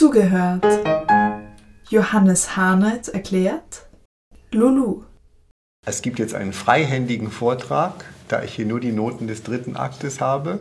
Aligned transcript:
zugehört. 0.00 0.64
Johannes 1.90 2.56
Harnet 2.56 3.08
erklärt 3.08 3.86
Lulu. 4.50 5.02
Es 5.86 6.00
gibt 6.00 6.18
jetzt 6.18 6.34
einen 6.34 6.54
freihändigen 6.54 7.30
Vortrag, 7.30 8.06
da 8.26 8.42
ich 8.42 8.54
hier 8.54 8.64
nur 8.64 8.80
die 8.80 8.92
Noten 8.92 9.26
des 9.26 9.42
dritten 9.42 9.76
Aktes 9.76 10.22
habe 10.22 10.60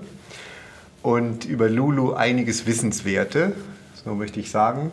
und 1.04 1.46
über 1.46 1.70
Lulu 1.70 2.12
einiges 2.12 2.66
Wissenswerte, 2.66 3.54
so 4.04 4.14
möchte 4.14 4.42
ich 4.42 4.52
sagen. 4.52 4.92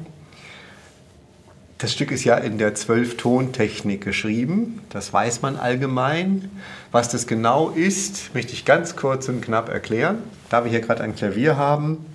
Das 1.78 1.92
Stück 1.92 2.12
ist 2.12 2.22
ja 2.22 2.36
in 2.36 2.56
der 2.56 2.76
Zwölftontechnik 2.76 4.04
geschrieben, 4.04 4.80
das 4.90 5.12
weiß 5.12 5.42
man 5.42 5.56
allgemein. 5.56 6.52
Was 6.92 7.08
das 7.08 7.26
genau 7.26 7.70
ist, 7.70 8.32
möchte 8.32 8.52
ich 8.52 8.64
ganz 8.64 8.94
kurz 8.94 9.28
und 9.28 9.40
knapp 9.40 9.68
erklären. 9.70 10.18
Da 10.50 10.62
wir 10.62 10.70
hier 10.70 10.82
gerade 10.82 11.02
ein 11.02 11.16
Klavier 11.16 11.56
haben, 11.56 12.06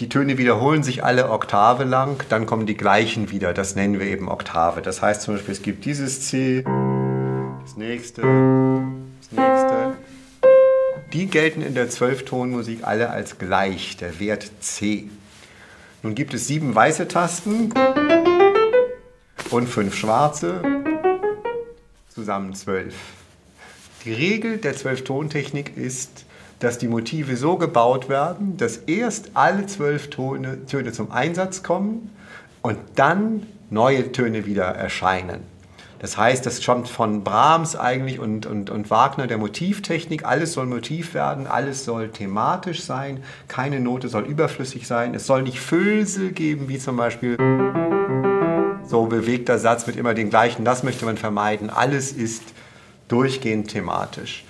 die 0.00 0.08
Töne 0.08 0.38
wiederholen 0.38 0.82
sich 0.82 1.04
alle 1.04 1.30
Oktave 1.30 1.84
lang, 1.84 2.24
dann 2.28 2.46
kommen 2.46 2.66
die 2.66 2.76
gleichen 2.76 3.30
wieder. 3.30 3.54
Das 3.54 3.76
nennen 3.76 4.00
wir 4.00 4.06
eben 4.06 4.28
Oktave. 4.28 4.82
Das 4.82 5.02
heißt 5.02 5.22
zum 5.22 5.34
Beispiel, 5.34 5.52
es 5.52 5.62
gibt 5.62 5.84
dieses 5.84 6.28
C, 6.28 6.64
das 7.62 7.76
nächste, 7.76 8.22
das 8.22 9.30
nächste. 9.30 9.96
Die 11.12 11.26
gelten 11.26 11.62
in 11.62 11.74
der 11.74 11.90
Zwölftonmusik 11.90 12.80
alle 12.82 13.10
als 13.10 13.38
gleich, 13.38 13.96
der 13.96 14.18
Wert 14.18 14.50
C. 14.60 15.08
Nun 16.02 16.16
gibt 16.16 16.34
es 16.34 16.48
sieben 16.48 16.74
weiße 16.74 17.06
Tasten 17.06 17.72
und 19.50 19.68
fünf 19.68 19.94
schwarze, 19.94 20.60
zusammen 22.08 22.54
zwölf. 22.54 22.94
Die 24.04 24.12
Regel 24.12 24.58
der 24.58 24.76
Zwölftontechnik 24.76 25.76
ist, 25.76 26.26
dass 26.58 26.78
die 26.78 26.88
Motive 26.88 27.36
so 27.36 27.56
gebaut 27.56 28.08
werden, 28.08 28.56
dass 28.56 28.76
erst 28.76 29.30
alle 29.34 29.66
zwölf 29.66 30.10
Töne, 30.10 30.66
Töne 30.66 30.92
zum 30.92 31.10
Einsatz 31.10 31.62
kommen 31.62 32.10
und 32.62 32.78
dann 32.94 33.46
neue 33.70 34.12
Töne 34.12 34.46
wieder 34.46 34.64
erscheinen. 34.64 35.40
Das 36.04 36.18
heißt, 36.18 36.44
das 36.44 36.62
kommt 36.62 36.90
von 36.90 37.24
Brahms 37.24 37.76
eigentlich 37.76 38.18
und, 38.18 38.44
und, 38.44 38.68
und 38.68 38.90
Wagner 38.90 39.26
der 39.26 39.38
Motivtechnik. 39.38 40.26
Alles 40.26 40.52
soll 40.52 40.66
Motiv 40.66 41.14
werden, 41.14 41.46
alles 41.46 41.86
soll 41.86 42.10
thematisch 42.10 42.82
sein, 42.82 43.22
keine 43.48 43.80
Note 43.80 44.08
soll 44.08 44.24
überflüssig 44.24 44.86
sein. 44.86 45.14
Es 45.14 45.26
soll 45.26 45.42
nicht 45.42 45.60
Füllsel 45.60 46.32
geben, 46.32 46.68
wie 46.68 46.78
zum 46.78 46.98
Beispiel 46.98 47.38
so 48.86 49.06
bewegter 49.06 49.58
Satz 49.58 49.86
mit 49.86 49.96
immer 49.96 50.12
den 50.12 50.28
gleichen. 50.28 50.66
Das 50.66 50.82
möchte 50.82 51.06
man 51.06 51.16
vermeiden. 51.16 51.70
Alles 51.70 52.12
ist 52.12 52.42
durchgehend 53.08 53.68
thematisch. 53.68 54.44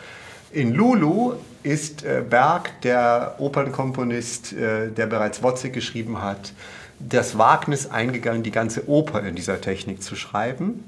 In 0.51 0.75
Lulu 0.75 1.35
ist 1.65 2.05
äh, 2.05 2.23
Berg, 2.29 2.81
der 2.83 3.37
Opernkomponist, 3.39 4.53
äh, 4.53 4.91
der 4.91 5.07
bereits 5.07 5.43
Wozzeck 5.43 5.73
geschrieben 5.73 6.23
hat, 6.23 6.53
das 7.01 7.37
Wagnis 7.37 7.91
eingegangen, 7.91 8.43
die 8.43 8.51
ganze 8.51 8.89
Oper 8.89 9.23
in 9.23 9.35
dieser 9.35 9.61
Technik 9.61 10.03
zu 10.03 10.15
schreiben 10.15 10.85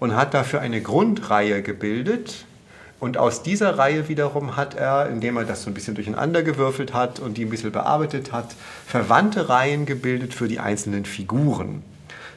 und 0.00 0.16
hat 0.16 0.34
dafür 0.34 0.60
eine 0.60 0.80
Grundreihe 0.80 1.62
gebildet. 1.62 2.46
Und 2.98 3.18
aus 3.18 3.42
dieser 3.42 3.76
Reihe 3.76 4.08
wiederum 4.08 4.56
hat 4.56 4.74
er, 4.74 5.08
indem 5.10 5.36
er 5.36 5.44
das 5.44 5.62
so 5.62 5.70
ein 5.70 5.74
bisschen 5.74 5.94
durcheinander 5.94 6.42
gewürfelt 6.42 6.94
hat 6.94 7.20
und 7.20 7.36
die 7.36 7.44
ein 7.44 7.50
bisschen 7.50 7.70
bearbeitet 7.70 8.32
hat, 8.32 8.54
verwandte 8.86 9.50
Reihen 9.50 9.84
gebildet 9.84 10.32
für 10.32 10.48
die 10.48 10.60
einzelnen 10.60 11.04
Figuren. 11.04 11.82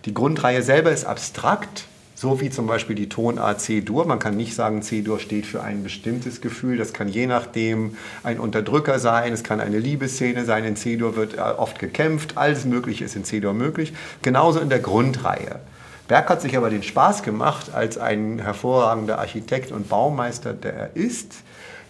Die 0.03 0.13
Grundreihe 0.13 0.61
selber 0.61 0.91
ist 0.91 1.05
abstrakt, 1.05 1.85
so 2.19 2.41
wie 2.41 2.49
zum 2.49 2.67
Beispiel 2.67 2.97
die 2.97 3.07
Tonart 3.07 3.61
C-Dur. 3.61 4.05
Man 4.05 4.19
kann 4.19 4.35
nicht 4.35 4.53
sagen, 4.53 4.81
C-Dur 4.81 5.19
steht 5.19 5.45
für 5.45 5.63
ein 5.63 5.83
bestimmtes 5.83 6.41
Gefühl. 6.41 6.75
Das 6.75 6.91
kann 6.91 7.07
je 7.07 7.27
nachdem 7.27 7.95
ein 8.23 8.41
Unterdrücker 8.41 8.99
sein, 8.99 9.31
es 9.31 9.41
kann 9.41 9.61
eine 9.61 9.79
Liebesszene 9.79 10.43
sein. 10.43 10.65
In 10.65 10.75
C-Dur 10.75 11.15
wird 11.15 11.35
äh, 11.35 11.39
oft 11.39 11.79
gekämpft. 11.79 12.33
Alles 12.35 12.65
Mögliche 12.65 13.05
ist 13.05 13.15
in 13.15 13.23
C-Dur 13.23 13.53
möglich. 13.53 13.93
Genauso 14.21 14.59
in 14.59 14.67
der 14.67 14.79
Grundreihe. 14.79 15.61
Berg 16.09 16.29
hat 16.29 16.41
sich 16.41 16.57
aber 16.57 16.69
den 16.69 16.83
Spaß 16.83 17.23
gemacht, 17.23 17.73
als 17.73 17.97
ein 17.97 18.39
hervorragender 18.39 19.19
Architekt 19.19 19.71
und 19.71 19.87
Baumeister, 19.87 20.51
der 20.51 20.73
er 20.73 20.95
ist, 20.97 21.35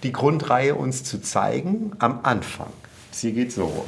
die 0.03 0.11
Grundreihe 0.11 0.75
uns 0.75 1.03
zu 1.03 1.23
zeigen 1.23 1.93
am 1.97 2.19
Anfang. 2.21 2.69
Sie 3.09 3.33
geht 3.33 3.51
so. 3.51 3.83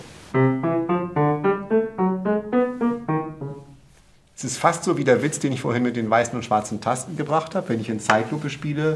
Es 4.42 4.46
ist 4.54 4.58
fast 4.58 4.84
so 4.84 4.98
wie 4.98 5.04
der 5.04 5.22
Witz, 5.22 5.38
den 5.38 5.52
ich 5.52 5.62
vorhin 5.62 5.84
mit 5.84 5.96
den 5.96 6.10
weißen 6.10 6.34
und 6.36 6.44
schwarzen 6.44 6.82
Tasten 6.82 7.16
gebracht 7.16 7.54
habe, 7.54 7.70
wenn 7.70 7.80
ich 7.80 7.90
in 7.90 8.00
Zeitlupe 8.00 8.50
spiele. 8.50 8.96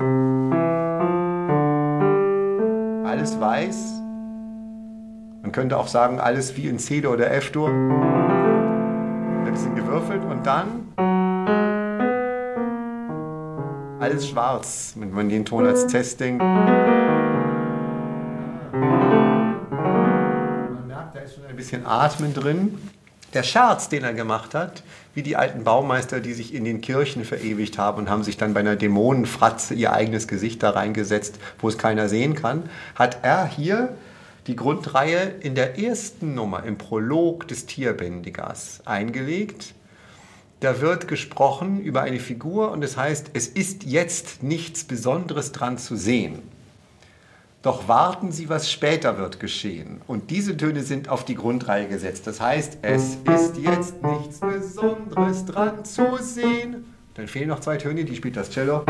Alles 3.05 3.39
weiß. 3.39 4.01
Man 5.43 5.51
könnte 5.51 5.77
auch 5.77 5.87
sagen, 5.87 6.19
alles 6.19 6.57
wie 6.57 6.67
in 6.67 6.79
C-Dur 6.79 7.13
oder 7.13 7.31
F-Dur. 7.31 7.69
Ein 7.69 9.51
bisschen 9.51 9.75
gewürfelt 9.75 10.23
und 10.23 10.47
dann 10.47 10.87
alles 13.99 14.27
schwarz, 14.27 14.95
wenn 14.97 15.11
man 15.11 15.29
den 15.29 15.45
Ton 15.45 15.67
als 15.67 15.85
Test 15.85 16.21
denkt. 16.21 16.41
Man 16.41 16.65
merkt, 20.87 21.15
da 21.15 21.19
ist 21.19 21.35
schon 21.35 21.45
ein 21.45 21.55
bisschen 21.55 21.85
Atmen 21.85 22.33
drin. 22.33 22.79
Der 23.35 23.43
Scherz, 23.43 23.89
den 23.89 24.05
er 24.05 24.13
gemacht 24.13 24.55
hat, 24.55 24.81
wie 25.13 25.21
die 25.21 25.35
alten 25.35 25.65
Baumeister, 25.65 26.21
die 26.21 26.33
sich 26.33 26.53
in 26.53 26.63
den 26.63 26.79
Kirchen 26.79 27.25
verewigt 27.25 27.77
haben 27.77 27.97
und 27.97 28.09
haben 28.09 28.23
sich 28.23 28.37
dann 28.37 28.53
bei 28.53 28.61
einer 28.61 28.77
Dämonenfratze 28.77 29.73
ihr 29.73 29.91
eigenes 29.91 30.29
Gesicht 30.29 30.63
da 30.63 30.69
reingesetzt, 30.69 31.37
wo 31.59 31.67
es 31.67 31.77
keiner 31.77 32.07
sehen 32.07 32.35
kann, 32.35 32.69
hat 32.95 33.19
er 33.23 33.45
hier 33.45 33.89
die 34.47 34.55
Grundreihe 34.55 35.33
in 35.41 35.53
der 35.53 35.77
ersten 35.77 36.33
Nummer, 36.33 36.63
im 36.63 36.77
Prolog 36.77 37.45
des 37.49 37.65
Tierbändigers, 37.65 38.79
eingelegt. 38.85 39.73
Da 40.61 40.79
wird 40.79 41.09
gesprochen 41.09 41.81
über 41.81 42.03
eine 42.03 42.21
Figur 42.21 42.71
und 42.71 42.83
es 42.83 42.95
heißt, 42.95 43.31
es 43.33 43.49
ist 43.49 43.83
jetzt 43.83 44.43
nichts 44.43 44.85
Besonderes 44.85 45.51
dran 45.51 45.77
zu 45.77 45.97
sehen. 45.97 46.54
Doch 47.65 47.87
warten 47.87 48.31
Sie, 48.31 48.47
was 48.47 48.71
später 48.71 49.17
wird 49.17 49.39
geschehen. 49.39 49.99
Und 50.05 50.29
diese 50.29 50.55
Töne 50.55 50.83
sind 50.83 51.09
auf 51.09 51.25
die 51.25 51.33
Grundreihe 51.33 51.87
gesetzt. 51.87 52.27
Das 52.27 52.39
heißt, 52.39 52.77
es 52.83 53.15
ist 53.15 53.57
jetzt 53.57 54.03
nichts 54.03 54.39
Besonderes 54.39 55.45
dran 55.45 55.83
zu 55.83 56.15
sehen. 56.21 56.93
Dann 57.15 57.27
fehlen 57.27 57.47
noch 57.47 57.61
zwei 57.61 57.77
Töne, 57.77 58.05
die 58.05 58.15
spielt 58.15 58.37
das 58.37 58.51
Cello. 58.51 58.85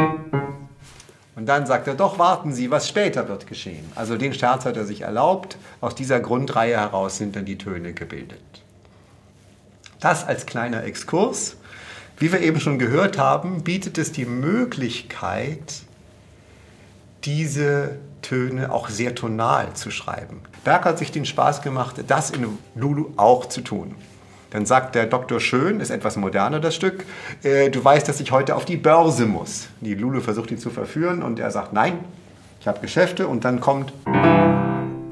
Und 1.38 1.46
dann 1.46 1.66
sagt 1.66 1.88
er, 1.88 1.96
doch 1.96 2.20
warten 2.20 2.52
Sie, 2.52 2.70
was 2.70 2.90
später 2.90 3.30
wird 3.30 3.48
geschehen. 3.48 3.90
Also 3.96 4.18
den 4.18 4.34
Scherz 4.34 4.66
hat 4.66 4.76
er 4.76 4.84
sich 4.84 5.04
erlaubt. 5.04 5.56
Aus 5.80 5.96
dieser 5.96 6.20
Grundreihe 6.20 6.76
heraus 6.76 7.18
sind 7.18 7.38
dann 7.38 7.46
die 7.46 7.58
Töne 7.58 7.94
gebildet. 7.94 8.42
Das 10.02 10.28
als 10.28 10.46
kleiner 10.46 10.84
Exkurs. 10.84 11.56
Wie 12.18 12.30
wir 12.30 12.42
eben 12.42 12.60
schon 12.60 12.78
gehört 12.78 13.18
haben, 13.18 13.64
bietet 13.64 13.98
es 13.98 14.12
die 14.12 14.26
Möglichkeit, 14.26 15.84
diese 17.24 18.00
Töne 18.26 18.72
auch 18.72 18.90
sehr 18.90 19.14
tonal 19.14 19.74
zu 19.74 19.92
schreiben. 19.92 20.42
Berg 20.64 20.86
hat 20.86 20.98
sich 20.98 21.12
den 21.12 21.26
Spaß 21.26 21.62
gemacht, 21.62 22.04
das 22.08 22.32
in 22.32 22.58
Lulu 22.74 23.12
auch 23.18 23.46
zu 23.46 23.62
tun. 23.62 23.94
Dann 24.50 24.66
sagt 24.66 24.96
der 24.96 25.06
Doktor 25.06 25.40
Schön, 25.40 25.80
ist 25.80 25.92
etwas 25.92 26.16
moderner 26.16 26.60
das 26.60 26.74
Stück, 26.74 27.06
äh, 27.44 27.70
du 27.70 27.84
weißt, 27.84 28.08
dass 28.08 28.20
ich 28.20 28.32
heute 28.32 28.56
auf 28.56 28.66
die 28.66 28.78
Börse 28.78 29.28
muss. 29.28 29.68
Die 29.82 29.94
Lulu 29.94 30.22
versucht 30.22 30.50
ihn 30.50 30.58
zu 30.58 30.72
verführen 30.72 31.22
und 31.22 31.40
er 31.40 31.52
sagt, 31.52 31.74
nein, 31.74 32.00
ich 32.60 32.68
habe 32.68 32.80
Geschäfte 32.80 33.28
und 33.28 33.46
dann 33.46 33.60
kommt 33.60 33.94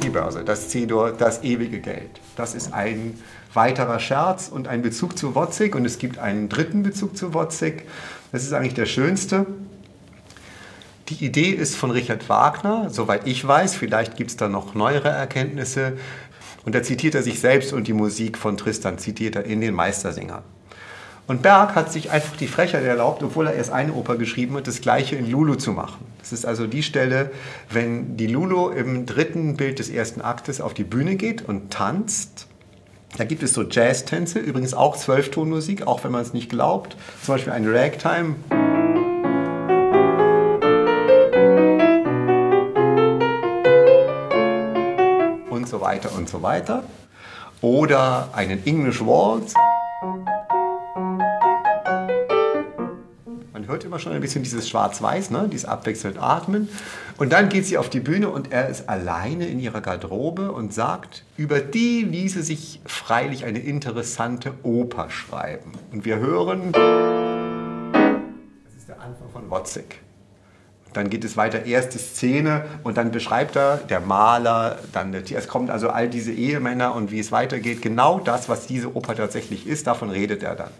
die 0.02 0.10
Börse, 0.10 0.44
das 0.44 0.70
C-Dur, 0.70 1.12
das 1.12 1.44
ewige 1.44 1.82
Geld. 1.82 2.20
Das 2.36 2.56
ist 2.56 2.74
ein 2.74 3.20
weiterer 3.54 4.00
Scherz 4.00 4.50
und 4.50 4.68
ein 4.68 4.82
Bezug 4.82 5.20
zu 5.20 5.36
Wozzeck 5.36 5.76
und 5.76 5.86
es 5.86 6.00
gibt 6.00 6.18
einen 6.18 6.50
dritten 6.50 6.82
Bezug 6.82 7.16
zu 7.16 7.36
Wozzeck. 7.36 7.88
Das 8.32 8.44
ist 8.44 8.54
eigentlich 8.54 8.74
der 8.74 8.88
schönste. 8.88 9.46
Die 11.10 11.26
Idee 11.26 11.50
ist 11.50 11.76
von 11.76 11.92
Richard 11.92 12.30
Wagner, 12.30 12.90
soweit 12.90 13.28
ich 13.28 13.46
weiß, 13.46 13.76
vielleicht 13.76 14.16
gibt 14.16 14.30
es 14.30 14.38
da 14.38 14.48
noch 14.48 14.74
neuere 14.74 15.10
Erkenntnisse. 15.10 15.98
Und 16.66 16.76
da 16.76 16.82
zitiert 16.82 17.14
er 17.14 17.24
sich 17.24 17.42
selbst 17.42 17.74
und 17.74 17.88
die 17.88 17.94
Musik 17.94 18.38
von 18.38 18.56
Tristan 18.56 18.98
zitiert 18.98 19.36
er 19.36 19.44
in 19.44 19.60
den 19.60 19.74
Meistersinger. 19.74 20.44
Und 21.28 21.42
Berg 21.42 21.76
hat 21.76 21.92
sich 21.92 22.12
einfach 22.12 22.38
die 22.38 22.48
Frechheit 22.48 22.84
erlaubt, 22.84 23.22
obwohl 23.24 23.48
er 23.48 23.54
erst 23.54 23.72
eine 23.72 23.94
Oper 23.94 24.18
geschrieben 24.18 24.56
hat, 24.56 24.68
das 24.68 24.82
gleiche 24.82 25.16
in 25.16 25.30
Lulu 25.30 25.56
zu 25.56 25.72
machen. 25.72 26.06
Das 26.20 26.32
ist 26.32 26.46
also 26.46 26.68
die 26.68 26.84
Stelle, 26.84 27.32
wenn 27.70 28.16
die 28.16 28.28
Lulu 28.28 28.70
im 28.70 29.06
dritten 29.06 29.56
Bild 29.58 29.80
des 29.80 29.90
ersten 29.90 30.22
Aktes 30.22 30.62
auf 30.62 30.74
die 30.74 30.84
Bühne 30.84 31.16
geht 31.16 31.42
und 31.42 31.72
tanzt. 31.72 32.48
Da 33.18 33.26
gibt 33.26 33.44
es 33.44 33.54
so 33.54 33.64
Jazztänze, 33.64 34.40
übrigens 34.40 34.74
auch 34.74 34.98
Zwölftonmusik, 34.98 35.86
auch 35.86 36.04
wenn 36.04 36.12
man 36.12 36.22
es 36.22 36.34
nicht 36.34 36.50
glaubt. 36.50 36.98
Zum 37.22 37.36
Beispiel 37.36 37.54
ein 37.54 37.68
Ragtime. 37.68 38.36
Weiter 45.84 46.12
und 46.16 46.28
so 46.28 46.42
weiter. 46.42 46.84
Oder 47.62 48.30
einen 48.34 48.66
English 48.66 49.02
Waltz. 49.06 49.54
Man 53.54 53.68
hört 53.68 53.84
immer 53.84 54.00
schon 54.00 54.14
ein 54.14 54.22
bisschen 54.22 54.44
dieses 54.44 54.68
Schwarz-Weiß, 54.68 55.30
ne? 55.30 55.48
dieses 55.52 55.66
abwechselnd 55.66 56.18
Atmen. 56.22 56.68
Und 57.18 57.32
dann 57.32 57.50
geht 57.50 57.66
sie 57.66 57.78
auf 57.78 57.90
die 57.90 58.00
Bühne 58.00 58.30
und 58.30 58.52
er 58.52 58.68
ist 58.68 58.90
alleine 58.90 59.46
in 59.46 59.60
ihrer 59.60 59.82
Garderobe 59.82 60.52
und 60.52 60.74
sagt, 60.74 61.24
über 61.38 61.60
die 61.60 62.02
ließe 62.02 62.42
sich 62.44 62.82
freilich 62.86 63.46
eine 63.46 63.60
interessante 63.60 64.54
Oper 64.64 65.10
schreiben. 65.10 65.74
Und 65.92 66.06
wir 66.06 66.18
hören, 66.18 66.72
das 68.66 68.76
ist 68.78 68.90
der 68.90 69.00
Anfang 69.00 69.30
von 69.32 69.50
Wozzeck. 69.50 70.02
Dann 70.94 71.10
geht 71.10 71.24
es 71.24 71.38
weiter, 71.38 71.66
erste 71.66 71.98
Szene 71.98 72.66
und 72.84 72.98
dann 72.98 73.12
beschreibt 73.12 73.56
er 73.56 73.78
der 73.78 74.00
Maler, 74.00 74.80
dann 74.92 75.12
der, 75.12 75.24
es 75.36 75.48
kommt 75.48 75.70
also 75.70 75.90
all 75.90 76.08
diese 76.08 76.32
Ehemänner 76.32 76.96
und 76.96 77.12
wie 77.12 77.20
es 77.20 77.32
weitergeht. 77.32 77.82
Genau 77.82 78.20
das, 78.20 78.48
was 78.48 78.68
diese 78.68 78.96
Oper 78.96 79.16
tatsächlich 79.16 79.68
ist, 79.68 79.88
davon 79.88 80.10
redet 80.10 80.44
er 80.44 80.56
dann. 80.56 80.72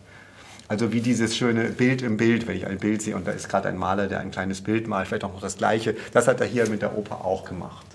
Also 0.68 0.94
wie 0.94 1.02
dieses 1.02 1.36
schöne 1.36 1.66
Bild 1.66 2.02
im 2.02 2.18
Bild, 2.18 2.48
wenn 2.48 2.56
ich 2.56 2.66
ein 2.68 2.78
Bild 2.78 3.02
sehe 3.02 3.16
und 3.16 3.28
da 3.28 3.32
ist 3.32 3.50
gerade 3.50 3.70
ein 3.70 3.78
Maler, 3.78 4.08
der 4.08 4.20
ein 4.20 4.32
kleines 4.32 4.62
Bild 4.62 4.88
malt, 4.88 5.08
vielleicht 5.08 5.24
auch 5.24 5.34
noch 5.34 5.42
das 5.42 5.58
gleiche. 5.58 5.96
Das 6.14 6.28
hat 6.28 6.40
er 6.42 6.48
hier 6.48 6.68
mit 6.70 6.82
der 6.82 6.98
Oper 6.98 7.26
auch 7.26 7.46
gemacht. 7.46 7.86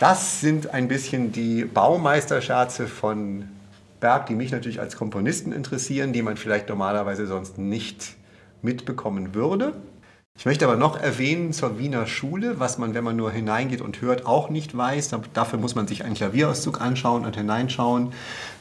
Das 0.00 0.40
sind 0.40 0.72
ein 0.72 0.86
bisschen 0.86 1.32
die 1.32 1.64
Baumeisterscherze 1.64 2.86
von 2.86 3.48
Berg, 4.00 4.26
die 4.26 4.34
mich 4.34 4.52
natürlich 4.52 4.80
als 4.80 4.96
Komponisten 4.96 5.50
interessieren, 5.50 6.12
die 6.12 6.22
man 6.22 6.36
vielleicht 6.36 6.68
normalerweise 6.68 7.26
sonst 7.26 7.58
nicht 7.58 8.14
mitbekommen 8.62 9.34
würde. 9.34 9.72
Ich 10.38 10.46
möchte 10.46 10.64
aber 10.66 10.76
noch 10.76 10.96
erwähnen 10.96 11.52
zur 11.52 11.80
Wiener 11.80 12.06
Schule, 12.06 12.60
was 12.60 12.78
man, 12.78 12.94
wenn 12.94 13.02
man 13.02 13.16
nur 13.16 13.32
hineingeht 13.32 13.80
und 13.80 14.00
hört, 14.00 14.24
auch 14.24 14.50
nicht 14.50 14.76
weiß. 14.76 15.10
Dafür 15.34 15.58
muss 15.58 15.74
man 15.74 15.88
sich 15.88 16.04
einen 16.04 16.14
Klavierauszug 16.14 16.80
anschauen 16.80 17.26
und 17.26 17.34
hineinschauen, 17.34 18.12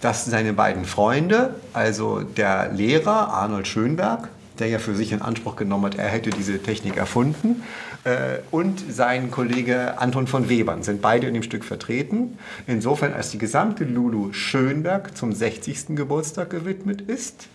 dass 0.01 0.25
seine 0.25 0.53
beiden 0.53 0.85
Freunde, 0.85 1.53
also 1.73 2.21
der 2.21 2.73
Lehrer 2.73 3.31
Arnold 3.31 3.67
Schönberg, 3.67 4.27
der 4.57 4.69
ja 4.69 4.79
für 4.79 4.95
sich 4.95 5.11
in 5.11 5.21
Anspruch 5.21 5.55
genommen 5.55 5.85
hat, 5.85 5.99
er 5.99 6.07
hätte 6.07 6.31
diese 6.31 6.57
Technik 6.57 6.97
erfunden, 6.97 7.61
äh, 8.05 8.39
und 8.49 8.83
sein 8.89 9.29
Kollege 9.29 9.99
Anton 9.99 10.25
von 10.25 10.49
Webern 10.49 10.81
sind 10.81 11.03
beide 11.03 11.27
in 11.27 11.35
dem 11.35 11.43
Stück 11.43 11.63
vertreten. 11.63 12.39
Insofern, 12.65 13.13
als 13.13 13.29
die 13.29 13.37
gesamte 13.37 13.83
Lulu 13.83 14.33
Schönberg 14.33 15.15
zum 15.15 15.31
60. 15.31 15.95
Geburtstag 15.95 16.49
gewidmet 16.49 17.01
ist. 17.01 17.49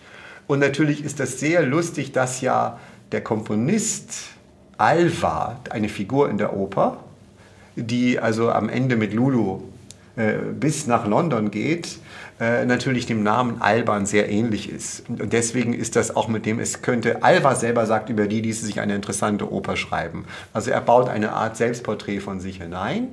Und 0.47 0.59
natürlich 0.59 1.03
ist 1.03 1.19
das 1.19 1.39
sehr 1.41 1.65
lustig, 1.65 2.13
dass 2.13 2.39
ja 2.41 2.79
der 3.13 3.21
Komponist 3.21 4.31
Alva, 4.77 5.59
eine 5.69 5.87
Figur 5.87 6.29
in 6.29 6.37
der 6.37 6.55
Oper, 6.55 6.97
die 7.75 8.19
also 8.19 8.51
am 8.51 8.69
Ende 8.69 8.95
mit 8.95 9.13
Lulu 9.13 9.61
äh, 10.15 10.33
bis 10.59 10.87
nach 10.87 11.07
London 11.07 11.51
geht, 11.51 11.99
äh, 12.39 12.65
natürlich 12.65 13.05
dem 13.05 13.23
Namen 13.23 13.61
Alban 13.61 14.05
sehr 14.05 14.29
ähnlich 14.29 14.69
ist. 14.69 15.09
Und 15.09 15.31
deswegen 15.31 15.73
ist 15.73 15.95
das 15.95 16.15
auch 16.15 16.27
mit 16.27 16.45
dem, 16.45 16.59
es 16.59 16.81
könnte, 16.81 17.23
Alva 17.23 17.55
selber 17.55 17.85
sagt 17.85 18.09
über 18.09 18.27
die, 18.27 18.41
ließe 18.41 18.65
sich 18.65 18.79
eine 18.79 18.95
interessante 18.95 19.51
Oper 19.51 19.75
schreiben. 19.75 20.25
Also 20.51 20.71
er 20.71 20.81
baut 20.81 21.07
eine 21.07 21.31
Art 21.31 21.55
Selbstporträt 21.55 22.19
von 22.19 22.39
sich 22.39 22.57
hinein. 22.57 23.09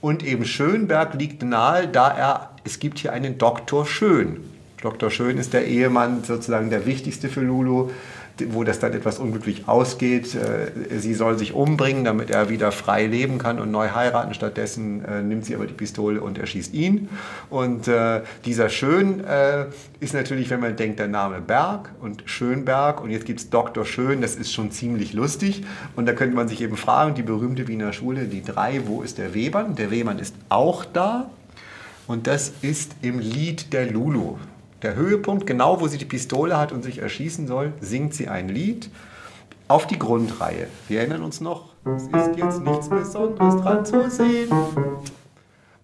Und 0.00 0.24
eben 0.24 0.44
Schönberg 0.44 1.14
liegt 1.14 1.42
nahe, 1.42 1.88
da 1.88 2.08
er, 2.08 2.50
es 2.64 2.78
gibt 2.78 2.98
hier 3.00 3.12
einen 3.12 3.38
Doktor 3.38 3.86
Schön. 3.86 4.40
Dr. 4.82 5.10
Schön 5.10 5.38
ist 5.38 5.52
der 5.52 5.66
Ehemann, 5.66 6.22
sozusagen 6.22 6.70
der 6.70 6.86
wichtigste 6.86 7.28
für 7.28 7.40
Lulu 7.40 7.90
wo 8.50 8.64
das 8.64 8.78
dann 8.78 8.92
etwas 8.92 9.18
unglücklich 9.18 9.68
ausgeht. 9.68 10.34
Äh, 10.34 10.98
sie 10.98 11.14
soll 11.14 11.38
sich 11.38 11.54
umbringen, 11.54 12.04
damit 12.04 12.30
er 12.30 12.48
wieder 12.48 12.72
frei 12.72 13.06
leben 13.06 13.38
kann 13.38 13.58
und 13.58 13.70
neu 13.70 13.90
heiraten. 13.90 14.34
Stattdessen 14.34 15.04
äh, 15.04 15.22
nimmt 15.22 15.44
sie 15.44 15.54
aber 15.54 15.66
die 15.66 15.74
Pistole 15.74 16.20
und 16.20 16.38
erschießt 16.38 16.74
ihn. 16.74 17.08
Und 17.50 17.88
äh, 17.88 18.22
dieser 18.44 18.68
Schön 18.68 19.24
ist 20.00 20.14
natürlich, 20.14 20.50
wenn 20.50 20.60
man 20.60 20.76
denkt, 20.76 20.98
der 20.98 21.08
Name 21.08 21.40
Berg 21.40 21.90
und 22.00 22.22
Schönberg 22.26 23.02
und 23.02 23.10
jetzt 23.10 23.26
gibt 23.26 23.40
es 23.40 23.50
Dr. 23.50 23.84
Schön, 23.84 24.20
das 24.20 24.36
ist 24.36 24.52
schon 24.52 24.70
ziemlich 24.70 25.12
lustig. 25.12 25.64
Und 25.94 26.06
da 26.06 26.12
könnte 26.12 26.36
man 26.36 26.48
sich 26.48 26.60
eben 26.60 26.76
fragen, 26.76 27.14
die 27.14 27.22
berühmte 27.22 27.68
Wiener 27.68 27.92
Schule, 27.92 28.24
die 28.24 28.42
drei, 28.42 28.82
wo 28.86 29.02
ist 29.02 29.18
der 29.18 29.34
Webern? 29.34 29.74
Der 29.74 29.90
Webern 29.90 30.18
ist 30.18 30.34
auch 30.48 30.84
da. 30.84 31.30
Und 32.06 32.26
das 32.26 32.52
ist 32.62 32.92
im 33.02 33.18
Lied 33.18 33.72
der 33.72 33.90
Lulu 33.90 34.36
der 34.82 34.94
Höhepunkt, 34.94 35.46
genau 35.46 35.80
wo 35.80 35.88
sie 35.88 35.98
die 35.98 36.04
Pistole 36.04 36.58
hat 36.58 36.72
und 36.72 36.82
sich 36.82 36.98
erschießen 36.98 37.46
soll, 37.46 37.72
singt 37.80 38.14
sie 38.14 38.28
ein 38.28 38.48
Lied 38.48 38.90
auf 39.68 39.86
die 39.86 39.98
Grundreihe. 39.98 40.68
Wir 40.88 41.00
erinnern 41.00 41.22
uns 41.22 41.40
noch, 41.40 41.74
es 41.84 42.04
ist 42.04 42.36
jetzt 42.36 42.60
nichts 42.60 42.88
Besonderes 42.88 43.56
dran 43.62 43.84
zu 43.84 44.10
sehen. 44.10 44.50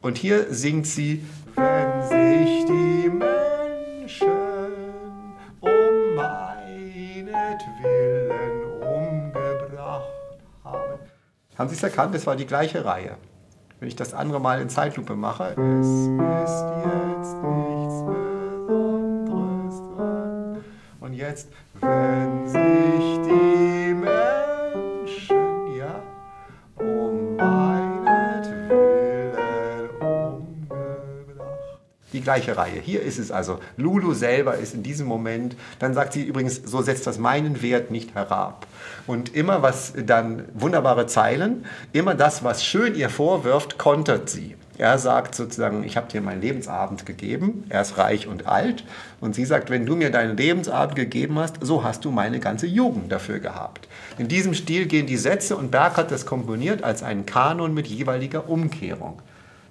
Und 0.00 0.18
hier 0.18 0.52
singt 0.52 0.86
sie, 0.86 1.24
wenn 1.56 2.02
sich 2.02 2.64
die 2.66 3.08
Menschen 3.08 4.28
um 5.60 6.14
meinetwillen 6.16 7.32
umgebracht 8.80 10.08
haben. 10.64 10.98
Haben 11.56 11.68
Sie 11.68 11.76
es 11.76 11.82
erkannt? 11.82 12.14
Das 12.14 12.26
war 12.26 12.36
die 12.36 12.46
gleiche 12.46 12.84
Reihe. 12.84 13.16
Wenn 13.78 13.88
ich 13.88 13.96
das 13.96 14.14
andere 14.14 14.40
Mal 14.40 14.60
in 14.60 14.68
Zeitlupe 14.68 15.16
mache, 15.16 15.56
es 15.56 15.86
ist 15.86 16.08
jetzt 16.18 16.64
nichts 16.84 17.71
jetzt, 21.32 21.48
wenn 21.80 22.46
sich 22.46 23.20
die 23.26 23.94
Menschen, 23.94 25.36
ja, 25.78 26.02
um 26.76 27.36
meinetwillen 27.36 29.32
umgebracht. 30.00 31.78
Die 32.12 32.20
gleiche 32.20 32.54
Reihe. 32.58 32.80
Hier 32.82 33.00
ist 33.00 33.18
es 33.18 33.30
also. 33.30 33.60
Lulu 33.78 34.12
selber 34.12 34.56
ist 34.56 34.74
in 34.74 34.82
diesem 34.82 35.06
Moment, 35.06 35.56
dann 35.78 35.94
sagt 35.94 36.12
sie 36.12 36.22
übrigens, 36.22 36.56
so 36.56 36.82
setzt 36.82 37.06
das 37.06 37.16
meinen 37.16 37.62
Wert 37.62 37.90
nicht 37.90 38.14
herab. 38.14 38.66
Und 39.06 39.34
immer 39.34 39.62
was 39.62 39.94
dann, 39.96 40.44
wunderbare 40.52 41.06
Zeilen, 41.06 41.64
immer 41.94 42.14
das, 42.14 42.44
was 42.44 42.62
schön 42.62 42.94
ihr 42.94 43.08
vorwirft, 43.08 43.78
kontert 43.78 44.28
sie. 44.28 44.54
Er 44.78 44.98
sagt 44.98 45.34
sozusagen, 45.34 45.84
ich 45.84 45.96
habe 45.96 46.10
dir 46.10 46.22
meinen 46.22 46.40
Lebensabend 46.40 47.04
gegeben. 47.04 47.64
Er 47.68 47.82
ist 47.82 47.98
reich 47.98 48.26
und 48.26 48.46
alt. 48.46 48.84
Und 49.20 49.34
sie 49.34 49.44
sagt, 49.44 49.68
wenn 49.68 49.84
du 49.84 49.96
mir 49.96 50.10
deinen 50.10 50.36
Lebensabend 50.36 50.96
gegeben 50.96 51.38
hast, 51.38 51.56
so 51.60 51.84
hast 51.84 52.04
du 52.04 52.10
meine 52.10 52.40
ganze 52.40 52.66
Jugend 52.66 53.12
dafür 53.12 53.38
gehabt. 53.38 53.86
In 54.18 54.28
diesem 54.28 54.54
Stil 54.54 54.86
gehen 54.86 55.06
die 55.06 55.18
Sätze 55.18 55.56
und 55.56 55.70
Berg 55.70 55.96
hat 55.98 56.10
das 56.10 56.24
komponiert 56.24 56.84
als 56.84 57.02
einen 57.02 57.26
Kanon 57.26 57.74
mit 57.74 57.86
jeweiliger 57.86 58.48
Umkehrung. 58.48 59.20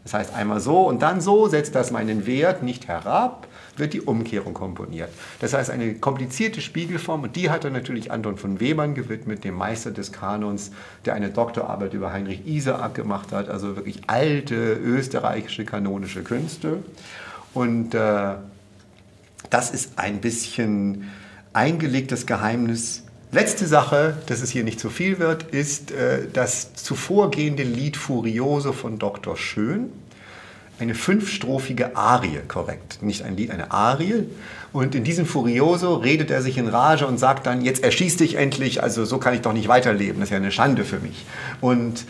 Das 0.03 0.13
heißt 0.13 0.33
einmal 0.33 0.59
so 0.59 0.87
und 0.87 1.01
dann 1.01 1.21
so, 1.21 1.47
setzt 1.47 1.75
das 1.75 1.91
meinen 1.91 2.25
Wert 2.25 2.63
nicht 2.63 2.87
herab, 2.87 3.47
wird 3.77 3.93
die 3.93 4.01
Umkehrung 4.01 4.53
komponiert. 4.53 5.09
Das 5.39 5.53
heißt 5.53 5.69
eine 5.69 5.93
komplizierte 5.95 6.59
Spiegelform 6.61 7.23
und 7.23 7.35
die 7.35 7.49
hat 7.49 7.65
er 7.65 7.71
natürlich 7.71 8.11
Anton 8.11 8.37
von 8.37 8.59
Webern 8.59 8.95
gewidmet, 8.95 9.43
dem 9.43 9.55
Meister 9.55 9.91
des 9.91 10.11
Kanons, 10.11 10.71
der 11.05 11.13
eine 11.13 11.29
Doktorarbeit 11.29 11.93
über 11.93 12.11
Heinrich 12.11 12.45
Isaak 12.47 12.95
gemacht 12.95 13.31
hat, 13.31 13.49
also 13.49 13.75
wirklich 13.75 14.01
alte 14.07 14.55
österreichische 14.55 15.65
kanonische 15.65 16.23
Künste. 16.23 16.83
Und 17.53 17.93
äh, 17.93 18.35
das 19.49 19.71
ist 19.71 19.99
ein 19.99 20.19
bisschen 20.21 21.11
eingelegtes 21.53 22.25
Geheimnis 22.25 23.03
Letzte 23.33 23.65
Sache, 23.65 24.17
dass 24.25 24.41
es 24.41 24.49
hier 24.49 24.65
nicht 24.65 24.77
zu 24.77 24.89
viel 24.89 25.17
wird, 25.17 25.43
ist 25.43 25.91
äh, 25.91 26.23
das 26.33 26.73
zuvorgehende 26.73 27.63
Lied 27.63 27.95
Furioso 27.95 28.73
von 28.73 28.99
Dr. 28.99 29.37
Schön. 29.37 29.89
Eine 30.79 30.95
fünfstrophige 30.95 31.95
Arie, 31.95 32.41
korrekt. 32.49 33.01
Nicht 33.01 33.23
ein 33.23 33.37
Lied, 33.37 33.51
eine 33.51 33.71
Arie. 33.71 34.25
Und 34.73 34.95
in 34.95 35.05
diesem 35.05 35.25
Furioso 35.25 35.95
redet 35.95 36.29
er 36.29 36.41
sich 36.41 36.57
in 36.57 36.67
Rage 36.67 37.07
und 37.07 37.19
sagt 37.19 37.45
dann, 37.45 37.61
jetzt 37.61 37.83
erschieß 37.83 38.17
dich 38.17 38.35
endlich, 38.35 38.83
also 38.83 39.05
so 39.05 39.17
kann 39.17 39.33
ich 39.33 39.41
doch 39.41 39.53
nicht 39.53 39.69
weiterleben, 39.69 40.19
das 40.19 40.27
ist 40.27 40.31
ja 40.31 40.37
eine 40.37 40.51
Schande 40.51 40.83
für 40.83 40.99
mich. 40.99 41.25
Und 41.61 42.05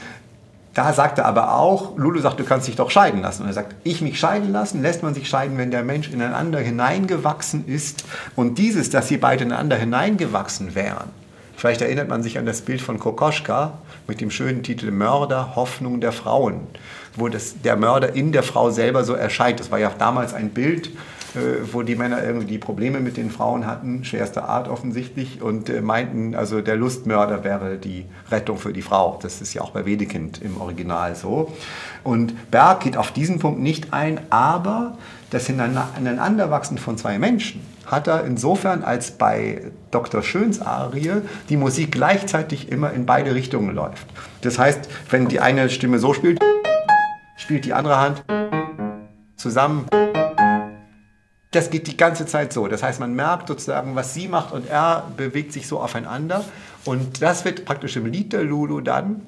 da 0.74 0.94
sagt 0.94 1.18
er 1.18 1.26
aber 1.26 1.56
auch, 1.56 1.98
Lulu 1.98 2.20
sagt, 2.22 2.40
du 2.40 2.46
kannst 2.46 2.68
dich 2.68 2.78
doch 2.78 2.92
scheiden 2.92 3.22
lassen. 3.22 3.44
Und 3.44 3.50
er 3.50 3.54
sagt, 3.54 3.76
ich 3.84 4.02
mich 4.02 4.20
scheiden 4.20 4.54
lassen, 4.54 4.82
lässt 4.82 5.04
man 5.04 5.14
sich 5.14 5.28
scheiden, 5.28 5.58
wenn 5.58 5.70
der 5.70 5.84
Mensch 5.84 6.10
ineinander 6.10 6.60
hineingewachsen 6.60 7.68
ist. 7.68 8.06
Und 8.38 8.58
dieses, 8.58 8.90
dass 8.90 9.10
sie 9.10 9.18
beide 9.18 9.44
ineinander 9.44 9.76
hineingewachsen 9.76 10.74
wären. 10.74 11.10
Vielleicht 11.58 11.82
erinnert 11.82 12.08
man 12.08 12.24
sich 12.24 12.40
an 12.40 12.46
das 12.46 12.62
Bild 12.62 12.82
von 12.82 13.00
Kokoschka 13.00 13.74
mit 14.08 14.22
dem 14.22 14.32
schönen 14.32 14.64
Titel 14.64 14.92
Mörder, 14.92 15.56
Hoffnung 15.56 16.02
der 16.02 16.12
Frauen, 16.12 16.62
wo 17.16 17.28
das, 17.28 17.62
der 17.62 17.76
Mörder 17.76 18.16
in 18.16 18.32
der 18.32 18.42
Frau 18.42 18.72
selber 18.72 19.04
so 19.04 19.14
erscheint. 19.14 19.60
Das 19.60 19.72
war 19.72 19.78
ja 19.78 19.92
damals 19.98 20.34
ein 20.34 20.50
Bild, 20.50 20.90
wo 21.72 21.82
die 21.82 21.96
Männer 21.96 22.24
irgendwie 22.24 22.58
Probleme 22.58 23.00
mit 23.00 23.18
den 23.18 23.32
Frauen 23.32 23.66
hatten, 23.66 24.04
schwerster 24.04 24.48
Art 24.50 24.68
offensichtlich, 24.68 25.42
und 25.42 25.70
äh, 25.70 25.82
meinten, 25.82 26.36
also 26.36 26.62
der 26.62 26.76
Lustmörder 26.76 27.44
wäre 27.44 27.78
die 27.78 28.06
Rettung 28.30 28.58
für 28.58 28.74
die 28.74 28.82
Frau. 28.82 29.20
Das 29.22 29.42
ist 29.42 29.54
ja 29.54 29.62
auch 29.62 29.72
bei 29.72 29.86
Wedekind 29.86 30.42
im 30.42 30.60
Original 30.60 31.16
so. 31.16 31.52
Und 32.04 32.52
Berg 32.52 32.82
geht 32.82 32.98
auf 32.98 33.12
diesen 33.12 33.40
Punkt 33.40 33.60
nicht 33.60 33.94
ein, 33.94 34.20
aber 34.30 34.98
das 35.30 35.48
Ineinanderwachsen 35.48 36.78
von 36.78 36.98
zwei 36.98 37.18
Menschen 37.18 37.62
hat 37.86 38.08
er 38.08 38.26
insofern, 38.26 38.84
als 38.84 39.12
bei 39.12 39.72
Dr. 39.92 40.24
Schöns 40.24 40.62
Arie 40.62 41.22
die 41.50 41.58
Musik 41.58 41.92
gleichzeitig 41.92 42.72
immer 42.72 42.92
in 42.94 43.06
beide 43.06 43.34
Richtungen 43.34 43.74
läuft. 43.74 44.08
Das 44.42 44.60
heißt, 44.60 44.90
wenn 45.10 45.28
die 45.28 45.40
eine 45.40 45.70
Stimme 45.70 46.00
so 46.00 46.14
spielt, 46.14 46.40
spielt 47.38 47.66
die 47.66 47.74
andere 47.74 48.00
Hand 48.00 48.24
zusammen 49.36 49.86
Das 51.52 51.70
geht 51.70 51.88
die 51.88 51.98
ganze 51.98 52.26
Zeit 52.26 52.54
so. 52.54 52.68
Das 52.68 52.82
heißt, 52.82 53.02
man 53.02 53.14
merkt 53.14 53.50
sozusagen, 53.50 53.94
was 53.96 54.14
sie 54.14 54.30
macht 54.30 54.54
und 54.54 54.70
er 54.70 55.12
bewegt 55.18 55.52
sich 55.52 55.68
so 55.68 55.82
aufeinander. 55.82 56.46
Und 56.86 57.22
das 57.22 57.44
wird 57.44 57.66
praktisch 57.66 57.98
im 57.98 58.06
Lied 58.06 58.32
der 58.32 58.44
Lulu 58.44 58.80
dann 58.80 59.22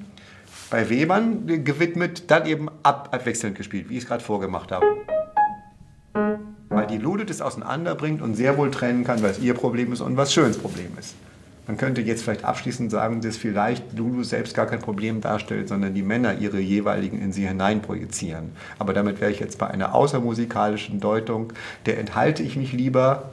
bei 0.70 0.90
Webern 0.90 1.46
gewidmet, 1.66 2.32
dann 2.32 2.46
eben 2.46 2.70
ab, 2.82 3.10
abwechselnd 3.12 3.58
gespielt, 3.58 3.90
wie 3.90 3.98
ich 3.98 4.04
es 4.04 4.08
gerade 4.08 4.24
vorgemacht 4.24 4.72
habe. 4.72 4.86
Weil 6.70 6.88
die 6.88 6.98
Lulu 6.98 7.26
das 7.26 7.42
auseinanderbringt 7.42 8.22
und 8.22 8.36
sehr 8.36 8.58
wohl 8.58 8.72
trennen 8.72 9.04
kann, 9.04 9.22
was 9.22 9.40
ihr 9.40 9.54
Problem 9.54 9.92
ist 9.92 10.00
und 10.00 10.16
was 10.16 10.34
Schöns 10.34 10.58
Problem 10.58 10.98
ist. 10.98 11.16
Man 11.66 11.78
könnte 11.78 12.02
jetzt 12.02 12.24
vielleicht 12.24 12.44
abschließend 12.44 12.92
sagen, 12.92 13.22
dass 13.22 13.38
vielleicht 13.38 13.98
Lulu 13.98 14.24
selbst 14.24 14.54
gar 14.54 14.66
kein 14.66 14.80
Problem 14.80 15.22
darstellt, 15.22 15.70
sondern 15.70 15.94
die 15.94 16.02
Männer 16.02 16.38
ihre 16.38 16.60
jeweiligen 16.60 17.22
in 17.22 17.32
sie 17.32 17.48
hinein 17.48 17.82
projizieren. 17.82 18.52
Aber 18.80 18.94
damit 18.94 19.22
wäre 19.22 19.32
ich 19.32 19.40
jetzt 19.40 19.58
bei 19.60 19.68
einer 19.68 19.96
außermusikalischen 19.96 21.00
Deutung, 21.00 21.54
der 21.86 22.00
enthalte 22.00 22.44
ich 22.44 22.58
mich 22.58 22.74
lieber. 22.74 23.30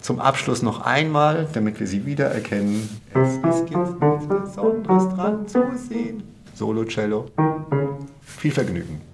Zum 0.00 0.18
Abschluss 0.18 0.62
noch 0.62 0.80
einmal, 0.80 1.48
damit 1.52 1.78
wir 1.78 1.86
sie 1.86 2.04
wiedererkennen. 2.04 2.88
Es 3.14 3.34
ist 3.34 3.70
jetzt 3.70 4.00
nichts 4.00 4.26
Besonderes 4.28 5.08
dran 5.14 5.46
zu 5.46 5.62
sehen. 5.76 6.22
Solo 6.54 6.84
Cello. 6.84 7.26
Viel 8.22 8.52
Vergnügen. 8.52 9.07